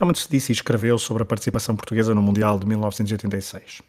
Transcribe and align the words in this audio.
Já 0.00 0.04
muito 0.06 0.18
se 0.18 0.30
disse 0.30 0.50
e 0.50 0.54
escreveu 0.54 0.98
sobre 0.98 1.22
a 1.22 1.26
participação 1.26 1.76
portuguesa 1.76 2.14
no 2.14 2.22
Mundial 2.22 2.58
de 2.58 2.66
1986. 2.66 3.82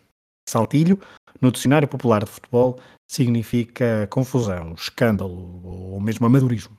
Saltilho, 0.45 0.99
no 1.39 1.49
dicionário 1.49 1.87
popular 1.87 2.25
de 2.25 2.29
futebol, 2.29 2.81
significa 3.09 4.07
confusão, 4.09 4.73
escândalo 4.73 5.65
ou 5.65 6.01
mesmo 6.01 6.25
amadorismo. 6.25 6.77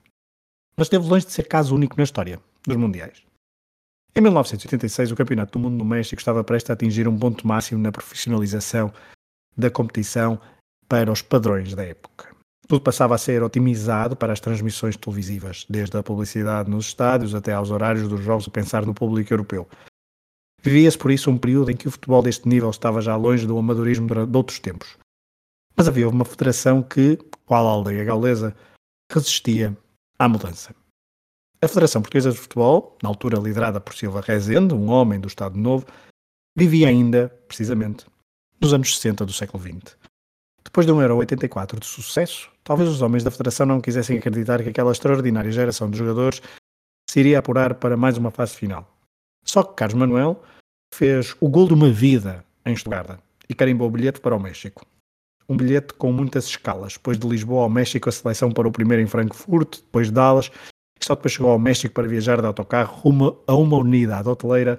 Mas 0.76 0.86
esteve 0.86 1.08
longe 1.08 1.24
de 1.24 1.32
ser 1.32 1.48
caso 1.48 1.74
único 1.74 1.96
na 1.96 2.04
história 2.04 2.38
dos 2.66 2.76
Mundiais. 2.76 3.22
Em 4.14 4.20
1986, 4.20 5.12
o 5.12 5.16
Campeonato 5.16 5.58
do 5.58 5.62
Mundo 5.62 5.78
no 5.78 5.84
México 5.84 6.20
estava 6.20 6.44
prestes 6.44 6.68
a 6.68 6.74
atingir 6.74 7.08
um 7.08 7.18
ponto 7.18 7.46
máximo 7.46 7.80
na 7.80 7.90
profissionalização 7.90 8.92
da 9.56 9.70
competição 9.70 10.38
para 10.86 11.10
os 11.10 11.22
padrões 11.22 11.74
da 11.74 11.82
época. 11.82 12.31
Tudo 12.68 12.80
passava 12.80 13.14
a 13.14 13.18
ser 13.18 13.42
otimizado 13.42 14.16
para 14.16 14.32
as 14.32 14.40
transmissões 14.40 14.96
televisivas, 14.96 15.66
desde 15.68 15.96
a 15.96 16.02
publicidade 16.02 16.70
nos 16.70 16.86
estádios 16.86 17.34
até 17.34 17.52
aos 17.52 17.70
horários 17.70 18.08
dos 18.08 18.22
jogos 18.22 18.46
a 18.46 18.50
pensar 18.50 18.86
no 18.86 18.94
público 18.94 19.32
europeu. 19.32 19.68
Vivia-se 20.62 20.96
por 20.96 21.10
isso 21.10 21.28
um 21.30 21.36
período 21.36 21.70
em 21.70 21.76
que 21.76 21.88
o 21.88 21.90
futebol 21.90 22.22
deste 22.22 22.48
nível 22.48 22.70
estava 22.70 23.00
já 23.00 23.16
longe 23.16 23.46
do 23.46 23.58
amadorismo 23.58 24.06
de 24.26 24.36
outros 24.36 24.60
tempos. 24.60 24.96
Mas 25.76 25.88
havia 25.88 26.08
uma 26.08 26.24
federação 26.24 26.82
que, 26.82 27.16
qual 27.44 27.66
a 27.66 27.70
aldeia 27.70 28.04
gaulesa, 28.04 28.54
resistia 29.10 29.76
à 30.18 30.28
mudança. 30.28 30.74
A 31.60 31.68
Federação 31.68 32.02
Portuguesa 32.02 32.30
de 32.30 32.38
Futebol, 32.38 32.96
na 33.02 33.08
altura 33.08 33.38
liderada 33.38 33.80
por 33.80 33.94
Silva 33.94 34.20
Rezende, 34.20 34.74
um 34.74 34.88
homem 34.90 35.18
do 35.18 35.28
Estado 35.28 35.58
Novo, 35.58 35.86
vivia 36.56 36.88
ainda, 36.88 37.28
precisamente, 37.48 38.06
nos 38.60 38.72
anos 38.72 38.96
60 38.96 39.26
do 39.26 39.32
século 39.32 39.62
XX. 39.62 39.96
Depois 40.64 40.86
de 40.86 40.92
um 40.92 41.00
Euro 41.00 41.16
84 41.16 41.80
de 41.80 41.86
sucesso, 41.86 42.51
talvez 42.64 42.88
os 42.88 43.02
homens 43.02 43.24
da 43.24 43.30
Federação 43.30 43.66
não 43.66 43.80
quisessem 43.80 44.18
acreditar 44.18 44.62
que 44.62 44.68
aquela 44.68 44.92
extraordinária 44.92 45.50
geração 45.50 45.90
de 45.90 45.98
jogadores 45.98 46.40
se 47.08 47.20
iria 47.20 47.38
apurar 47.38 47.74
para 47.74 47.96
mais 47.96 48.16
uma 48.16 48.30
fase 48.30 48.54
final. 48.54 48.88
Só 49.44 49.62
que 49.62 49.74
Carlos 49.74 49.98
Manuel 49.98 50.42
fez 50.94 51.36
o 51.40 51.48
gol 51.48 51.66
de 51.66 51.74
uma 51.74 51.90
vida 51.90 52.44
em 52.64 52.72
Estugarda 52.72 53.18
e 53.48 53.54
carimbou 53.54 53.88
o 53.88 53.90
bilhete 53.90 54.20
para 54.20 54.36
o 54.36 54.40
México. 54.40 54.86
Um 55.48 55.56
bilhete 55.56 55.94
com 55.94 56.12
muitas 56.12 56.46
escalas, 56.46 56.94
depois 56.94 57.18
de 57.18 57.26
Lisboa 57.26 57.64
ao 57.64 57.68
México 57.68 58.08
a 58.08 58.12
seleção 58.12 58.50
para 58.52 58.68
o 58.68 58.72
primeiro 58.72 59.02
em 59.02 59.06
Frankfurt, 59.06 59.78
depois 59.78 60.06
de 60.06 60.12
Dallas 60.14 60.50
só 61.04 61.14
depois 61.14 61.32
chegou 61.32 61.50
ao 61.50 61.58
México 61.58 61.92
para 61.94 62.08
viajar 62.08 62.40
de 62.40 62.46
autocarro 62.46 62.94
rumo 63.00 63.42
a 63.46 63.54
uma 63.54 63.76
unidade 63.76 64.28
hoteleira 64.28 64.78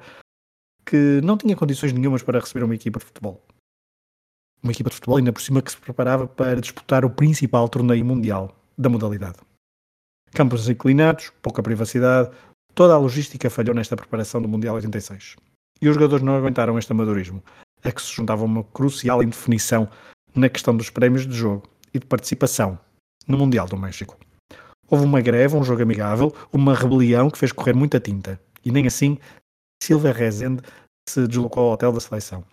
que 0.86 1.22
não 1.24 1.38
tinha 1.38 1.56
condições 1.56 1.94
nenhumas 1.94 2.24
para 2.24 2.40
receber 2.40 2.64
uma 2.64 2.76
equipa 2.76 3.00
de 3.00 3.06
futebol. 3.06 3.46
Uma 4.64 4.72
equipa 4.72 4.90
de 4.90 4.96
futebol 4.96 5.18
ainda 5.18 5.34
por 5.34 5.42
cima 5.42 5.62
que 5.62 5.72
se 5.72 5.78
preparava 5.78 6.26
para 6.26 6.62
disputar 6.62 7.04
o 7.04 7.10
principal 7.10 7.68
torneio 7.68 8.06
mundial 8.06 8.56
da 8.78 8.90
modalidade. 8.90 9.38
Campos 10.34 10.70
inclinados, 10.70 11.32
pouca 11.42 11.62
privacidade, 11.62 12.32
toda 12.74 12.94
a 12.94 12.98
logística 12.98 13.50
falhou 13.50 13.76
nesta 13.76 13.98
preparação 13.98 14.42
do 14.42 14.48
Mundial 14.48 14.76
86. 14.76 15.36
E 15.82 15.90
os 15.90 15.96
jogadores 15.96 16.24
não 16.24 16.36
aguentaram 16.36 16.80
este 16.80 16.92
amadorismo, 16.94 17.44
a 17.84 17.92
que 17.92 18.02
se 18.02 18.14
juntava 18.14 18.46
uma 18.46 18.64
crucial 18.64 19.22
indefinição 19.22 19.90
na 20.34 20.48
questão 20.48 20.76
dos 20.76 20.90
prémios 20.90 21.28
de 21.28 21.36
jogo 21.36 21.68
e 21.94 22.00
de 22.00 22.06
participação 22.06 22.80
no 23.28 23.38
Mundial 23.38 23.68
do 23.68 23.78
México. 23.78 24.18
Houve 24.90 25.06
uma 25.06 25.22
greve, 25.22 25.56
um 25.56 25.64
jogo 25.64 25.82
amigável, 25.82 26.34
uma 26.52 26.74
rebelião 26.74 27.30
que 27.30 27.38
fez 27.38 27.52
correr 27.52 27.74
muita 27.74 28.00
tinta. 28.00 28.40
E 28.64 28.72
nem 28.72 28.88
assim 28.88 29.18
Silva 29.84 30.12
Rezende 30.12 30.62
se 31.08 31.28
deslocou 31.28 31.64
ao 31.66 31.74
hotel 31.74 31.92
da 31.92 32.00
seleção. 32.00 32.44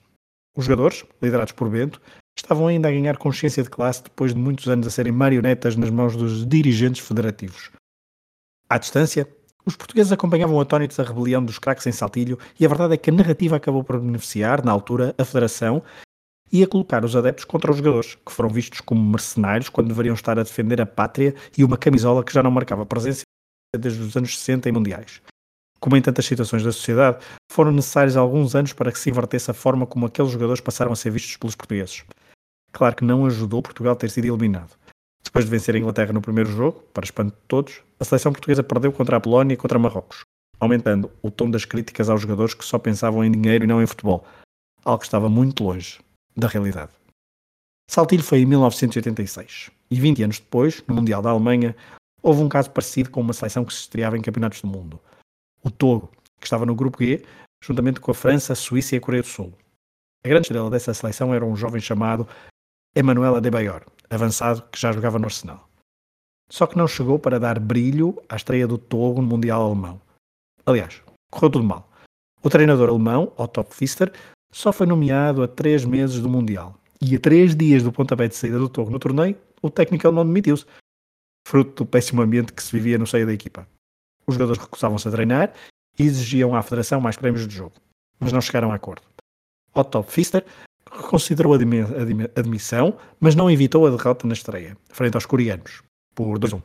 Os 0.56 0.64
jogadores, 0.64 1.04
liderados 1.22 1.52
por 1.52 1.68
Bento, 1.68 2.00
estavam 2.36 2.66
ainda 2.66 2.88
a 2.88 2.90
ganhar 2.90 3.16
consciência 3.16 3.62
de 3.62 3.70
classe 3.70 4.02
depois 4.02 4.34
de 4.34 4.40
muitos 4.40 4.66
anos 4.68 4.86
a 4.86 4.90
serem 4.90 5.12
marionetas 5.12 5.76
nas 5.76 5.90
mãos 5.90 6.16
dos 6.16 6.46
dirigentes 6.46 7.06
federativos. 7.06 7.70
À 8.68 8.78
distância, 8.78 9.28
os 9.64 9.76
portugueses 9.76 10.12
acompanhavam 10.12 10.58
atónitos 10.60 10.98
a 10.98 11.02
rebelião 11.02 11.44
dos 11.44 11.58
craques 11.58 11.86
em 11.86 11.92
Saltilho 11.92 12.38
e 12.58 12.64
a 12.64 12.68
verdade 12.68 12.94
é 12.94 12.96
que 12.96 13.10
a 13.10 13.12
narrativa 13.12 13.56
acabou 13.56 13.84
por 13.84 14.00
beneficiar, 14.00 14.64
na 14.64 14.72
altura, 14.72 15.14
a 15.18 15.24
Federação 15.24 15.82
e 16.52 16.62
a 16.62 16.66
colocar 16.66 17.04
os 17.04 17.14
adeptos 17.14 17.44
contra 17.44 17.70
os 17.70 17.76
jogadores, 17.76 18.16
que 18.16 18.32
foram 18.32 18.48
vistos 18.48 18.80
como 18.80 19.00
mercenários 19.00 19.68
quando 19.68 19.88
deveriam 19.88 20.14
estar 20.14 20.38
a 20.38 20.42
defender 20.42 20.80
a 20.80 20.86
pátria 20.86 21.34
e 21.56 21.62
uma 21.62 21.76
camisola 21.76 22.24
que 22.24 22.32
já 22.32 22.42
não 22.42 22.50
marcava 22.50 22.84
presença 22.84 23.22
desde 23.78 24.02
os 24.02 24.16
anos 24.16 24.36
60 24.36 24.68
em 24.68 24.72
mundiais. 24.72 25.22
Como 25.80 25.96
em 25.96 26.02
tantas 26.02 26.26
situações 26.26 26.62
da 26.62 26.70
sociedade, 26.70 27.24
foram 27.50 27.72
necessários 27.72 28.16
alguns 28.16 28.54
anos 28.54 28.74
para 28.74 28.92
que 28.92 28.98
se 28.98 29.08
invertesse 29.08 29.50
a 29.50 29.54
forma 29.54 29.86
como 29.86 30.06
aqueles 30.06 30.30
jogadores 30.30 30.60
passaram 30.60 30.92
a 30.92 30.96
ser 30.96 31.10
vistos 31.10 31.38
pelos 31.38 31.56
portugueses. 31.56 32.04
Claro 32.70 32.94
que 32.94 33.04
não 33.04 33.24
ajudou 33.26 33.62
Portugal 33.62 33.96
ter 33.96 34.10
sido 34.10 34.26
eliminado. 34.26 34.76
Depois 35.24 35.44
de 35.44 35.50
vencer 35.50 35.74
a 35.74 35.78
Inglaterra 35.78 36.12
no 36.12 36.20
primeiro 36.20 36.50
jogo, 36.50 36.82
para 36.92 37.04
espanto 37.04 37.30
de 37.30 37.42
todos, 37.48 37.82
a 37.98 38.04
seleção 38.04 38.32
portuguesa 38.32 38.62
perdeu 38.62 38.92
contra 38.92 39.16
a 39.16 39.20
Polónia 39.20 39.54
e 39.54 39.56
contra 39.56 39.78
Marrocos, 39.78 40.24
aumentando 40.58 41.10
o 41.22 41.30
tom 41.30 41.50
das 41.50 41.64
críticas 41.64 42.10
aos 42.10 42.20
jogadores 42.20 42.52
que 42.52 42.64
só 42.64 42.78
pensavam 42.78 43.24
em 43.24 43.30
dinheiro 43.30 43.64
e 43.64 43.66
não 43.66 43.82
em 43.82 43.86
futebol, 43.86 44.24
algo 44.84 45.00
que 45.00 45.06
estava 45.06 45.28
muito 45.28 45.64
longe 45.64 45.98
da 46.36 46.46
realidade. 46.46 46.92
Saltilho 47.90 48.22
foi 48.22 48.40
em 48.40 48.46
1986 48.46 49.70
e 49.90 50.00
20 50.00 50.22
anos 50.22 50.38
depois, 50.38 50.82
no 50.86 50.94
Mundial 50.94 51.22
da 51.22 51.30
Alemanha, 51.30 51.74
houve 52.22 52.42
um 52.42 52.48
caso 52.48 52.70
parecido 52.70 53.10
com 53.10 53.20
uma 53.20 53.32
seleção 53.32 53.64
que 53.64 53.72
se 53.72 53.80
estreava 53.80 54.16
em 54.16 54.22
campeonatos 54.22 54.60
do 54.60 54.68
mundo. 54.68 55.00
O 55.62 55.70
Togo, 55.70 56.10
que 56.38 56.46
estava 56.46 56.64
no 56.64 56.74
grupo 56.74 57.02
G, 57.02 57.24
juntamente 57.62 58.00
com 58.00 58.10
a 58.10 58.14
França, 58.14 58.52
a 58.52 58.56
Suíça 58.56 58.94
e 58.94 58.98
a 58.98 59.00
Coreia 59.00 59.22
do 59.22 59.28
Sul. 59.28 59.52
A 60.24 60.28
grande 60.28 60.46
estrela 60.46 60.70
dessa 60.70 60.94
seleção 60.94 61.34
era 61.34 61.44
um 61.44 61.56
jovem 61.56 61.80
chamado 61.80 62.26
Emmanuel 62.96 63.36
Adebayor, 63.36 63.84
avançado 64.08 64.62
que 64.70 64.80
já 64.80 64.92
jogava 64.92 65.18
no 65.18 65.26
Arsenal. 65.26 65.68
Só 66.50 66.66
que 66.66 66.76
não 66.76 66.88
chegou 66.88 67.18
para 67.18 67.38
dar 67.38 67.60
brilho 67.60 68.20
à 68.28 68.36
estreia 68.36 68.66
do 68.66 68.76
Togo 68.76 69.22
no 69.22 69.28
Mundial 69.28 69.62
Alemão. 69.62 70.00
Aliás, 70.66 71.00
correu 71.30 71.50
tudo 71.50 71.64
mal. 71.64 71.88
O 72.42 72.50
treinador 72.50 72.88
alemão, 72.88 73.32
Otto 73.36 73.62
Pfister, 73.64 74.12
só 74.52 74.72
foi 74.72 74.86
nomeado 74.86 75.42
a 75.42 75.48
três 75.48 75.84
meses 75.84 76.20
do 76.20 76.28
Mundial. 76.28 76.74
E 77.00 77.14
a 77.14 77.20
três 77.20 77.54
dias 77.54 77.82
do 77.82 77.92
pontapé 77.92 78.28
de 78.28 78.34
saída 78.34 78.58
do 78.58 78.68
Togo 78.68 78.90
no 78.90 78.98
torneio, 78.98 79.36
o 79.62 79.70
técnico 79.70 80.10
não 80.10 80.26
demitiu-se, 80.26 80.66
fruto 81.46 81.84
do 81.84 81.86
péssimo 81.88 82.22
ambiente 82.22 82.52
que 82.52 82.62
se 82.62 82.72
vivia 82.72 82.98
no 82.98 83.06
seio 83.06 83.26
da 83.26 83.32
equipa. 83.32 83.66
Os 84.26 84.34
jogadores 84.34 84.60
recusavam-se 84.60 85.08
a 85.08 85.10
treinar 85.10 85.52
e 85.98 86.04
exigiam 86.04 86.54
à 86.54 86.62
Federação 86.62 87.00
mais 87.00 87.16
prémios 87.16 87.46
de 87.46 87.54
jogo, 87.54 87.74
mas 88.18 88.32
não 88.32 88.40
chegaram 88.40 88.72
a 88.72 88.74
acordo. 88.74 89.02
Otto 89.74 90.02
Pfister 90.02 90.44
reconsiderou 90.90 91.54
a 91.54 91.58
admissão, 92.40 92.96
mas 93.20 93.34
não 93.34 93.50
evitou 93.50 93.86
a 93.86 93.90
derrota 93.90 94.26
na 94.26 94.34
estreia, 94.34 94.76
frente 94.88 95.14
aos 95.14 95.26
coreanos, 95.26 95.82
por 96.14 96.38
2-1. 96.38 96.62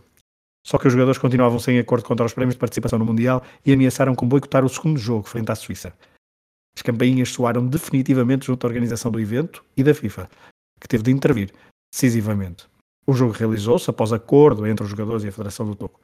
Só 0.66 0.80
que 0.80 0.88
os 0.88 0.94
jogadores 0.94 1.20
continuavam 1.20 1.60
sem 1.60 1.78
acordo 1.78 2.06
contra 2.06 2.26
os 2.26 2.34
prémios 2.34 2.56
de 2.56 2.60
participação 2.60 2.98
no 2.98 3.06
Mundial 3.06 3.44
e 3.64 3.72
ameaçaram 3.72 4.16
com 4.16 4.28
boicotar 4.28 4.66
o 4.66 4.70
segundo 4.70 4.98
jogo 4.98 5.28
frente 5.28 5.52
à 5.52 5.56
Suíça. 5.56 5.94
As 6.76 6.82
campainhas 6.82 7.30
soaram 7.30 7.68
definitivamente 7.68 8.48
junto 8.48 8.66
à 8.66 8.68
organização 8.68 9.12
do 9.12 9.20
evento 9.20 9.64
e 9.78 9.84
da 9.84 9.94
FIFA, 9.94 10.28
que 10.82 10.88
teve 10.88 11.04
de 11.04 11.12
intervir 11.12 11.54
decisivamente. 11.94 12.68
O 13.06 13.14
jogo 13.14 13.32
realizou-se 13.32 13.88
após 13.90 14.12
acordo 14.12 14.66
entre 14.66 14.84
os 14.84 14.90
jogadores 14.90 15.24
e 15.24 15.28
a 15.28 15.32
Federação 15.32 15.68
do 15.68 15.76
Togo, 15.76 16.00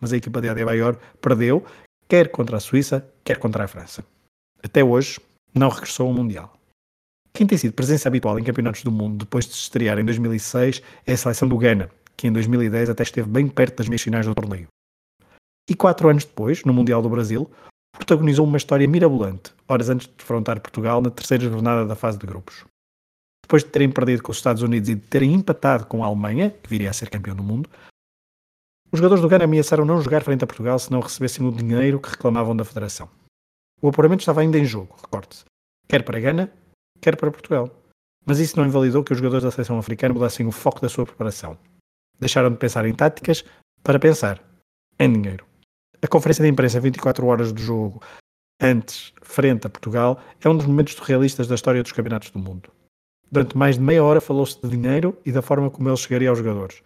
mas 0.00 0.12
a 0.12 0.16
equipa 0.16 0.40
de 0.40 0.48
Adebayor 0.48 0.96
perdeu, 1.20 1.64
quer 2.08 2.30
contra 2.30 2.56
a 2.56 2.60
Suíça, 2.60 3.06
quer 3.22 3.38
contra 3.38 3.64
a 3.64 3.68
França. 3.68 4.04
Até 4.62 4.82
hoje, 4.82 5.20
não 5.54 5.68
regressou 5.68 6.06
ao 6.06 6.14
Mundial. 6.14 6.52
Quem 7.32 7.46
tem 7.46 7.56
sido 7.56 7.72
presença 7.72 8.08
habitual 8.08 8.38
em 8.38 8.44
campeonatos 8.44 8.82
do 8.82 8.90
mundo 8.90 9.24
depois 9.24 9.46
de 9.46 9.52
se 9.52 9.60
estrear 9.60 9.98
em 9.98 10.04
2006 10.04 10.82
é 11.06 11.12
a 11.12 11.16
seleção 11.16 11.48
do 11.48 11.56
Ghana, 11.56 11.90
que 12.16 12.26
em 12.26 12.32
2010 12.32 12.90
até 12.90 13.02
esteve 13.02 13.28
bem 13.28 13.48
perto 13.48 13.78
das 13.78 13.88
meias 13.88 14.02
finais 14.02 14.26
do 14.26 14.34
torneio. 14.34 14.66
E 15.68 15.74
quatro 15.74 16.08
anos 16.08 16.24
depois, 16.24 16.64
no 16.64 16.72
Mundial 16.72 17.00
do 17.00 17.08
Brasil, 17.08 17.48
protagonizou 17.92 18.44
uma 18.44 18.56
história 18.56 18.88
mirabolante, 18.88 19.52
horas 19.68 19.88
antes 19.88 20.08
de 20.08 20.14
defrontar 20.14 20.60
Portugal 20.60 21.00
na 21.00 21.10
terceira 21.10 21.44
jornada 21.44 21.86
da 21.86 21.94
fase 21.94 22.18
de 22.18 22.26
grupos. 22.26 22.64
Depois 23.42 23.62
de 23.62 23.70
terem 23.70 23.90
perdido 23.90 24.22
com 24.22 24.32
os 24.32 24.38
Estados 24.38 24.62
Unidos 24.62 24.88
e 24.88 24.94
de 24.94 25.00
terem 25.00 25.32
empatado 25.32 25.86
com 25.86 26.02
a 26.02 26.06
Alemanha, 26.06 26.50
que 26.50 26.68
viria 26.68 26.90
a 26.90 26.92
ser 26.92 27.08
campeão 27.08 27.36
do 27.36 27.42
mundo, 27.42 27.68
os 28.92 28.98
jogadores 28.98 29.22
do 29.22 29.28
Ghana 29.28 29.44
ameaçaram 29.44 29.84
não 29.84 30.00
jogar 30.00 30.22
frente 30.22 30.42
a 30.42 30.46
Portugal 30.46 30.78
se 30.78 30.90
não 30.90 31.00
recebessem 31.00 31.46
o 31.46 31.52
dinheiro 31.52 32.00
que 32.00 32.10
reclamavam 32.10 32.56
da 32.56 32.64
Federação. 32.64 33.08
O 33.80 33.88
apuramento 33.88 34.20
estava 34.20 34.40
ainda 34.40 34.58
em 34.58 34.64
jogo, 34.64 34.96
recorde-se, 35.00 35.44
quer 35.88 36.02
para 36.02 36.18
Ghana, 36.18 36.52
quer 37.00 37.16
para 37.16 37.30
Portugal. 37.30 37.70
Mas 38.26 38.38
isso 38.38 38.58
não 38.58 38.66
invalidou 38.66 39.02
que 39.02 39.12
os 39.12 39.18
jogadores 39.18 39.44
da 39.44 39.50
seleção 39.50 39.78
africana 39.78 40.12
mudassem 40.12 40.46
o 40.46 40.52
foco 40.52 40.80
da 40.80 40.88
sua 40.88 41.06
preparação. 41.06 41.56
Deixaram 42.18 42.50
de 42.50 42.58
pensar 42.58 42.84
em 42.84 42.94
táticas 42.94 43.44
para 43.82 43.98
pensar 43.98 44.42
em 44.98 45.12
dinheiro. 45.12 45.46
A 46.02 46.08
conferência 46.08 46.42
de 46.42 46.50
imprensa 46.50 46.80
24 46.80 47.26
horas 47.26 47.52
do 47.52 47.60
jogo, 47.60 48.02
antes, 48.60 49.12
frente 49.22 49.66
a 49.66 49.70
Portugal, 49.70 50.20
é 50.40 50.48
um 50.48 50.56
dos 50.56 50.66
momentos 50.66 50.94
surrealistas 50.94 51.46
da 51.46 51.54
história 51.54 51.82
dos 51.82 51.92
campeonatos 51.92 52.30
do 52.30 52.38
mundo. 52.38 52.70
Durante 53.30 53.56
mais 53.56 53.76
de 53.76 53.82
meia 53.82 54.02
hora 54.02 54.20
falou-se 54.20 54.60
de 54.60 54.68
dinheiro 54.68 55.16
e 55.24 55.30
da 55.30 55.40
forma 55.40 55.70
como 55.70 55.88
ele 55.88 55.96
chegaria 55.96 56.28
aos 56.28 56.38
jogadores. 56.38 56.82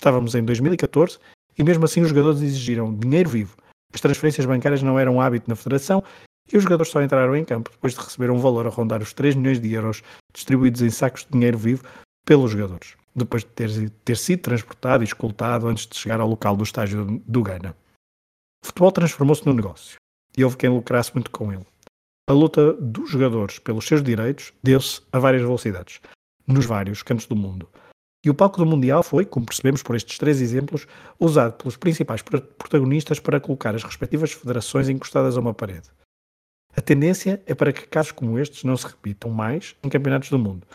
Estávamos 0.00 0.34
em 0.34 0.42
2014 0.42 1.18
e 1.58 1.62
mesmo 1.62 1.84
assim 1.84 2.00
os 2.00 2.08
jogadores 2.08 2.40
exigiram 2.40 2.94
dinheiro 2.94 3.28
vivo. 3.28 3.54
As 3.92 4.00
transferências 4.00 4.46
bancárias 4.46 4.82
não 4.82 4.98
eram 4.98 5.20
hábito 5.20 5.50
na 5.50 5.54
Federação 5.54 6.02
e 6.50 6.56
os 6.56 6.62
jogadores 6.62 6.90
só 6.90 7.02
entraram 7.02 7.36
em 7.36 7.44
campo 7.44 7.70
depois 7.70 7.92
de 7.92 8.00
receber 8.00 8.30
um 8.30 8.38
valor 8.38 8.66
a 8.66 8.70
rondar 8.70 9.02
os 9.02 9.12
3 9.12 9.34
milhões 9.34 9.60
de 9.60 9.70
euros 9.70 10.02
distribuídos 10.32 10.80
em 10.80 10.88
sacos 10.88 11.26
de 11.26 11.32
dinheiro 11.32 11.58
vivo 11.58 11.84
pelos 12.24 12.50
jogadores, 12.50 12.96
depois 13.14 13.42
de 13.42 13.50
ter, 13.50 13.90
ter 14.02 14.16
sido 14.16 14.40
transportado 14.40 15.04
e 15.04 15.06
escoltado 15.06 15.68
antes 15.68 15.86
de 15.86 15.98
chegar 15.98 16.18
ao 16.18 16.28
local 16.28 16.56
do 16.56 16.64
estágio 16.64 17.22
do 17.26 17.42
Ghana. 17.42 17.76
O 18.64 18.68
futebol 18.68 18.92
transformou-se 18.92 19.46
num 19.46 19.52
negócio 19.52 19.96
e 20.34 20.42
houve 20.42 20.56
quem 20.56 20.70
lucrasse 20.70 21.12
muito 21.12 21.30
com 21.30 21.52
ele. 21.52 21.66
A 22.26 22.32
luta 22.32 22.72
dos 22.72 23.10
jogadores 23.10 23.58
pelos 23.58 23.86
seus 23.86 24.02
direitos 24.02 24.50
deu-se 24.62 25.02
a 25.12 25.18
várias 25.18 25.42
velocidades, 25.42 26.00
nos 26.46 26.64
vários 26.64 27.02
cantos 27.02 27.26
do 27.26 27.36
mundo. 27.36 27.68
E 28.24 28.28
o 28.28 28.34
palco 28.34 28.58
do 28.58 28.66
Mundial 28.66 29.02
foi, 29.02 29.24
como 29.24 29.46
percebemos 29.46 29.82
por 29.82 29.96
estes 29.96 30.18
três 30.18 30.42
exemplos, 30.42 30.86
usado 31.18 31.54
pelos 31.54 31.76
principais 31.76 32.20
protagonistas 32.20 33.18
para 33.18 33.40
colocar 33.40 33.74
as 33.74 33.82
respectivas 33.82 34.32
federações 34.32 34.90
encostadas 34.90 35.36
a 35.36 35.40
uma 35.40 35.54
parede. 35.54 35.88
A 36.76 36.82
tendência 36.82 37.42
é 37.46 37.54
para 37.54 37.72
que 37.72 37.86
casos 37.86 38.12
como 38.12 38.38
estes 38.38 38.62
não 38.62 38.76
se 38.76 38.86
repitam 38.86 39.30
mais 39.30 39.74
em 39.82 39.88
campeonatos 39.88 40.28
do 40.28 40.38
mundo. 40.38 40.66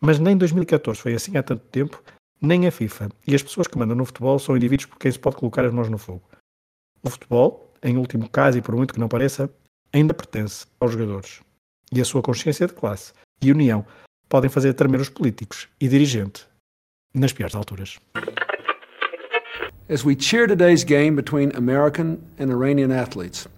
Mas 0.00 0.18
nem 0.18 0.36
2014 0.36 1.00
foi 1.00 1.14
assim 1.14 1.36
há 1.36 1.42
tanto 1.42 1.64
tempo, 1.66 2.02
nem 2.42 2.66
a 2.66 2.72
FIFA. 2.72 3.08
E 3.26 3.34
as 3.34 3.42
pessoas 3.42 3.68
que 3.68 3.78
mandam 3.78 3.96
no 3.96 4.04
futebol 4.04 4.38
são 4.38 4.56
indivíduos 4.56 4.86
por 4.86 4.98
quem 4.98 5.12
se 5.12 5.18
pode 5.18 5.36
colocar 5.36 5.64
as 5.64 5.72
mãos 5.72 5.88
no 5.88 5.96
fogo. 5.96 6.22
O 7.02 7.08
futebol, 7.08 7.72
em 7.82 7.96
último 7.96 8.28
caso 8.28 8.58
e 8.58 8.62
por 8.62 8.74
muito 8.74 8.94
que 8.94 9.00
não 9.00 9.08
pareça, 9.08 9.48
ainda 9.92 10.12
pertence 10.12 10.66
aos 10.80 10.92
jogadores. 10.92 11.40
E 11.92 12.00
a 12.00 12.04
sua 12.04 12.22
consciência 12.22 12.66
de 12.66 12.74
classe 12.74 13.12
e 13.42 13.52
união 13.52 13.86
podem 14.28 14.50
fazer 14.50 14.74
tremer 14.74 15.00
os 15.00 15.08
políticos 15.08 15.68
e 15.80 15.88
dirigentes 15.88 16.49
nas 17.14 17.32
piores 17.32 17.54
alturas. 17.54 17.98
As 19.88 20.04
we 20.04 20.14
cheer 20.14 20.46
today's 20.46 20.84
game 20.84 21.16
between 21.16 21.50
American 21.56 22.22
and 22.38 22.50
Iranian 22.50 22.92
athletes, 22.92 23.48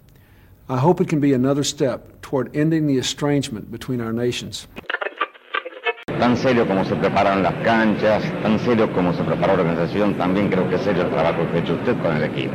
I 0.67 0.77
hope 0.77 0.99
it 0.99 1.07
can 1.07 1.19
be 1.19 1.33
another 1.33 1.63
step 1.63 2.21
toward 2.21 2.55
ending 2.55 2.87
the 2.87 2.97
estrangement 2.97 3.69
between 3.69 4.01
our 4.01 4.13
nations. 4.13 4.67
Tan 6.07 6.37
serio 6.37 6.65
como 6.65 6.83
se 6.85 6.95
preparan 6.95 7.43
las 7.43 7.53
canchas, 7.63 8.23
tan 8.41 8.57
serio 8.59 8.91
como 8.93 9.13
se 9.13 9.23
prepara 9.23 9.55
la 9.55 9.61
organización, 9.61 10.15
también 10.15 10.49
creo 10.49 10.67
que 10.69 10.75
es 10.75 10.81
serio 10.81 11.03
el 11.03 11.09
trabajo 11.09 11.45
que 11.51 11.57
ha 11.57 11.61
hecho 11.61 11.73
usted 11.75 11.97
con 12.01 12.15
el 12.15 12.23
equipo. 12.23 12.53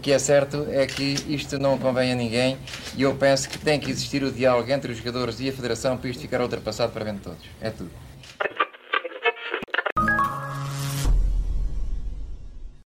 Que 0.00 0.12
é 0.12 0.18
certo 0.18 0.66
é 0.70 0.86
que 0.86 1.16
isto 1.28 1.58
não 1.58 1.78
convém 1.78 2.12
a 2.12 2.14
ninguém 2.14 2.58
e 2.96 3.02
eu 3.02 3.14
penso 3.14 3.48
que 3.48 3.58
tem 3.58 3.78
que 3.78 3.90
existir 3.90 4.22
o 4.22 4.32
diálogo 4.32 4.70
entre 4.70 4.92
os 4.92 4.98
jogadores 4.98 5.40
e 5.40 5.48
a 5.48 5.52
Federação 5.52 5.96
para 5.96 6.10
isto 6.10 6.20
ficar 6.20 6.40
ultrapassado 6.40 6.92
para 6.92 7.04
bem 7.04 7.14
de 7.14 7.20
todos. 7.20 7.44
É 7.60 7.70
tudo. 7.70 8.09